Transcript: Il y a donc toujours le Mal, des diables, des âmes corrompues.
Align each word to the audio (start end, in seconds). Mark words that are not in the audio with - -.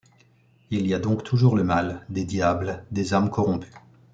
Il 0.71 0.87
y 0.87 0.95
a 0.95 0.99
donc 0.99 1.23
toujours 1.23 1.55
le 1.55 1.63
Mal, 1.63 2.03
des 2.09 2.25
diables, 2.25 2.83
des 2.89 3.13
âmes 3.13 3.29
corrompues. 3.29 3.71